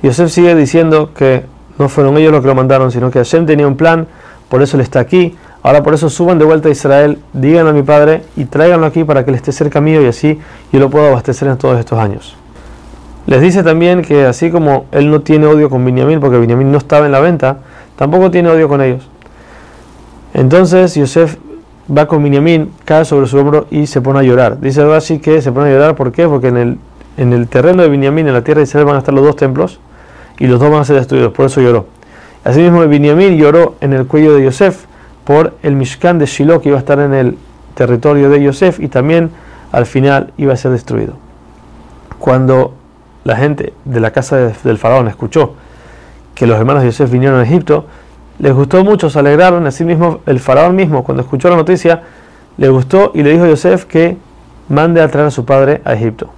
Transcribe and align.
Yosef 0.00 0.30
sigue 0.30 0.54
diciendo 0.54 1.10
que 1.12 1.42
no 1.76 1.88
fueron 1.88 2.16
ellos 2.16 2.30
los 2.30 2.40
que 2.40 2.46
lo 2.46 2.54
mandaron, 2.54 2.92
sino 2.92 3.10
que 3.10 3.18
Hashem 3.18 3.46
tenía 3.46 3.66
un 3.66 3.76
plan, 3.76 4.06
por 4.48 4.62
eso 4.62 4.76
él 4.76 4.82
está 4.82 5.00
aquí. 5.00 5.34
Ahora 5.60 5.82
por 5.82 5.92
eso 5.92 6.08
suban 6.08 6.38
de 6.38 6.44
vuelta 6.44 6.68
a 6.68 6.70
Israel, 6.70 7.18
digan 7.32 7.66
a 7.66 7.72
mi 7.72 7.82
padre 7.82 8.22
y 8.36 8.44
tráiganlo 8.44 8.86
aquí 8.86 9.02
para 9.02 9.24
que 9.24 9.32
él 9.32 9.34
esté 9.34 9.50
cerca 9.50 9.80
mío 9.80 10.00
y 10.02 10.06
así 10.06 10.38
yo 10.70 10.78
lo 10.78 10.88
puedo 10.88 11.08
abastecer 11.08 11.48
en 11.48 11.56
todos 11.56 11.80
estos 11.80 11.98
años. 11.98 12.36
Les 13.26 13.40
dice 13.40 13.64
también 13.64 14.02
que 14.02 14.24
así 14.24 14.52
como 14.52 14.86
él 14.92 15.10
no 15.10 15.22
tiene 15.22 15.46
odio 15.46 15.68
con 15.68 15.84
Binyamin 15.84 16.20
porque 16.20 16.38
Binyamin 16.38 16.70
no 16.70 16.78
estaba 16.78 17.06
en 17.06 17.10
la 17.10 17.18
venta, 17.18 17.56
tampoco 17.96 18.30
tiene 18.30 18.50
odio 18.50 18.68
con 18.68 18.82
ellos. 18.82 19.10
Entonces 20.32 20.94
Yosef 20.94 21.38
va 21.90 22.06
con 22.06 22.22
Binyamin, 22.22 22.70
cae 22.84 23.04
sobre 23.04 23.26
su 23.26 23.36
hombro 23.36 23.66
y 23.72 23.88
se 23.88 24.00
pone 24.00 24.20
a 24.20 24.22
llorar. 24.22 24.60
Dice 24.60 24.86
Rashi 24.86 25.18
que 25.18 25.42
se 25.42 25.50
pone 25.50 25.70
a 25.70 25.72
llorar, 25.72 25.96
¿por 25.96 26.12
qué? 26.12 26.28
Porque 26.28 26.46
en 26.46 26.56
el 26.56 26.78
en 27.16 27.32
el 27.32 27.48
terreno 27.48 27.82
de 27.82 27.88
Binyamin, 27.88 28.28
en 28.28 28.34
la 28.34 28.42
tierra 28.42 28.58
de 28.58 28.64
Israel, 28.64 28.86
van 28.86 28.96
a 28.96 28.98
estar 28.98 29.14
los 29.14 29.24
dos 29.24 29.36
templos 29.36 29.80
y 30.38 30.46
los 30.46 30.60
dos 30.60 30.70
van 30.70 30.80
a 30.80 30.84
ser 30.84 30.96
destruidos. 30.96 31.32
Por 31.32 31.46
eso 31.46 31.60
lloró. 31.60 31.86
Asimismo, 32.44 32.86
Binyamin 32.86 33.36
lloró 33.36 33.76
en 33.80 33.92
el 33.92 34.06
cuello 34.06 34.34
de 34.34 34.44
Yosef 34.44 34.84
por 35.24 35.54
el 35.62 35.76
Mishkan 35.76 36.18
de 36.18 36.26
Shiloh 36.26 36.60
que 36.60 36.68
iba 36.68 36.76
a 36.76 36.80
estar 36.80 36.98
en 36.98 37.14
el 37.14 37.38
territorio 37.74 38.28
de 38.28 38.42
Yosef 38.42 38.80
y 38.80 38.88
también 38.88 39.30
al 39.72 39.86
final 39.86 40.32
iba 40.36 40.52
a 40.52 40.56
ser 40.56 40.70
destruido. 40.70 41.14
Cuando 42.18 42.74
la 43.24 43.36
gente 43.36 43.72
de 43.84 44.00
la 44.00 44.10
casa 44.12 44.52
del 44.62 44.78
faraón 44.78 45.08
escuchó 45.08 45.54
que 46.34 46.46
los 46.46 46.58
hermanos 46.58 46.82
de 46.82 46.88
Yosef 46.88 47.10
vinieron 47.10 47.40
a 47.40 47.44
Egipto, 47.44 47.86
les 48.38 48.52
gustó 48.52 48.84
mucho, 48.84 49.08
se 49.08 49.18
alegraron. 49.18 49.66
Asimismo, 49.66 50.20
el 50.26 50.40
faraón 50.40 50.76
mismo, 50.76 51.04
cuando 51.04 51.22
escuchó 51.22 51.48
la 51.48 51.56
noticia, 51.56 52.02
le 52.56 52.68
gustó 52.68 53.12
y 53.14 53.22
le 53.22 53.30
dijo 53.30 53.44
a 53.44 53.48
Yosef 53.48 53.84
que 53.84 54.16
mande 54.68 55.00
a 55.00 55.08
traer 55.08 55.28
a 55.28 55.30
su 55.30 55.44
padre 55.44 55.80
a 55.84 55.94
Egipto. 55.94 56.30